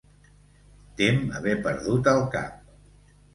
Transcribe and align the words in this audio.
Tem 1.01 1.19
haver 1.41 1.53
perdut 1.67 2.11
el 2.15 2.23
cap. 2.39 2.59